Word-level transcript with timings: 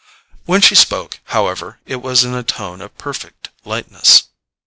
When 0.45 0.61
she 0.61 0.73
spoke, 0.73 1.19
however, 1.25 1.77
it 1.85 1.97
was 1.97 2.23
in 2.23 2.33
a 2.33 2.41
tone 2.41 2.81
of 2.81 2.97
perfect 2.97 3.49
lightness. 3.65 4.29